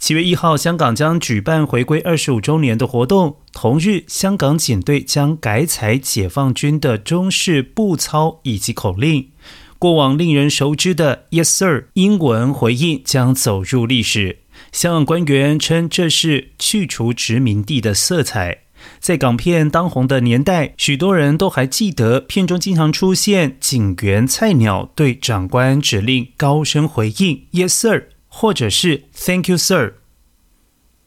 [0.00, 3.36] 七月一号，香港将举办回归二十五周年的活动。
[3.52, 9.28] 同日，香港警队将改采解放军的中式步操以及口令。
[9.78, 14.38] 过往令人熟知的 “Yes Sir” 英文回应将走入历史。
[14.72, 18.62] 香港官员称，这是去除殖民地的色彩。
[18.98, 28.04] 在港片当红的年代，许多人都还记得片中经常出现警员菜鸟对长官指令高声回应 “Yes Sir”。
[28.30, 29.99] 或者是 Thank you, sir。